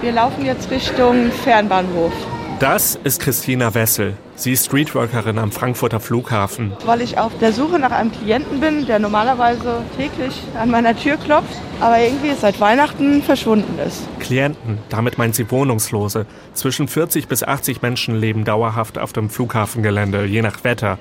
[0.00, 2.12] Wir laufen jetzt Richtung Fernbahnhof.
[2.60, 4.16] Das ist Christina Wessel.
[4.36, 6.72] Sie ist Streetworkerin am Frankfurter Flughafen.
[6.84, 11.16] Weil ich auf der Suche nach einem Klienten bin, der normalerweise täglich an meiner Tür
[11.16, 14.06] klopft, aber irgendwie seit Weihnachten verschwunden ist.
[14.20, 16.26] Klienten, damit meint sie Wohnungslose.
[16.54, 20.98] Zwischen 40 bis 80 Menschen leben dauerhaft auf dem Flughafengelände, je nach Wetter.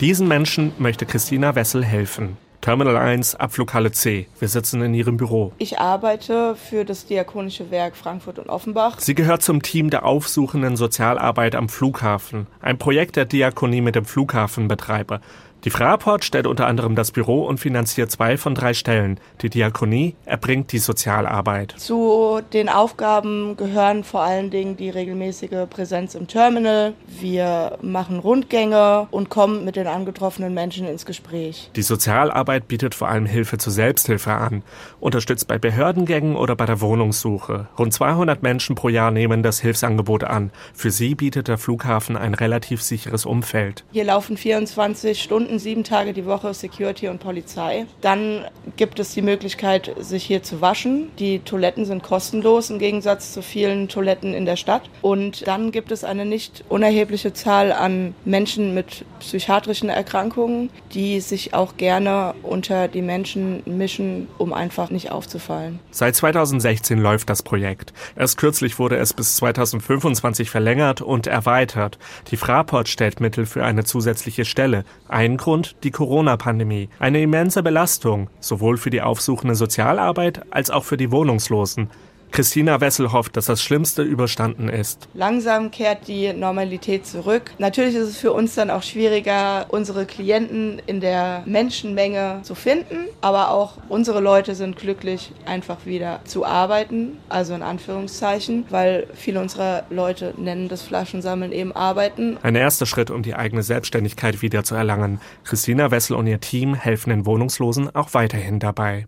[0.00, 2.36] Diesen Menschen möchte Christina Wessel helfen.
[2.60, 4.26] Terminal 1, Abflughalle C.
[4.38, 5.52] Wir sitzen in ihrem Büro.
[5.58, 8.98] Ich arbeite für das Diakonische Werk Frankfurt und Offenbach.
[8.98, 14.04] Sie gehört zum Team der aufsuchenden Sozialarbeit am Flughafen, ein Projekt der Diakonie mit dem
[14.04, 15.20] Flughafenbetreiber.
[15.64, 19.18] Die Fraport stellt unter anderem das Büro und finanziert zwei von drei Stellen.
[19.42, 21.74] Die Diakonie erbringt die Sozialarbeit.
[21.76, 26.94] Zu den Aufgaben gehören vor allen Dingen die regelmäßige Präsenz im Terminal.
[27.08, 31.70] Wir machen Rundgänge und kommen mit den angetroffenen Menschen ins Gespräch.
[31.74, 34.62] Die Sozialarbeit bietet vor allem Hilfe zur Selbsthilfe an,
[35.00, 37.66] unterstützt bei Behördengängen oder bei der Wohnungssuche.
[37.76, 40.52] Rund 200 Menschen pro Jahr nehmen das Hilfsangebot an.
[40.72, 43.84] Für sie bietet der Flughafen ein relativ sicheres Umfeld.
[43.90, 47.86] Hier laufen 24 Stunden Stunden, sieben Tage die Woche Security und Polizei.
[48.02, 48.44] Dann
[48.76, 51.10] gibt es die Möglichkeit, sich hier zu waschen.
[51.18, 54.90] Die Toiletten sind kostenlos im Gegensatz zu vielen Toiletten in der Stadt.
[55.00, 61.54] Und dann gibt es eine nicht unerhebliche Zahl an Menschen mit psychiatrischen Erkrankungen, die sich
[61.54, 65.78] auch gerne unter die Menschen mischen, um einfach nicht aufzufallen.
[65.90, 67.94] Seit 2016 läuft das Projekt.
[68.16, 71.98] Erst kürzlich wurde es bis 2025 verlängert und erweitert.
[72.30, 74.84] Die Fraport stellt Mittel für eine zusätzliche Stelle.
[75.08, 76.90] Ein Grund die Corona-Pandemie.
[76.98, 81.88] Eine immense Belastung, sowohl für die aufsuchende Sozialarbeit als auch für die Wohnungslosen.
[82.30, 85.08] Christina Wessel hofft, dass das Schlimmste überstanden ist.
[85.14, 87.52] Langsam kehrt die Normalität zurück.
[87.58, 93.08] Natürlich ist es für uns dann auch schwieriger, unsere Klienten in der Menschenmenge zu finden,
[93.20, 99.40] aber auch unsere Leute sind glücklich, einfach wieder zu arbeiten, also in Anführungszeichen, weil viele
[99.40, 102.38] unserer Leute nennen das Flaschensammeln eben Arbeiten.
[102.42, 105.20] Ein erster Schritt, um die eigene Selbstständigkeit wieder zu erlangen.
[105.44, 109.06] Christina Wessel und ihr Team helfen den Wohnungslosen auch weiterhin dabei.